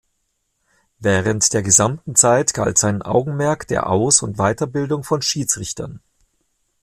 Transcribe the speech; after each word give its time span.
Während 0.97 1.53
der 1.53 1.61
gesamten 1.61 2.15
Zeit 2.15 2.55
galt 2.55 2.79
sein 2.79 3.03
Augenmerk 3.03 3.67
der 3.67 3.85
Aus- 3.87 4.23
und 4.23 4.37
Weiterbildung 4.39 5.03
von 5.03 5.21
Schiedsrichtern. 5.21 6.01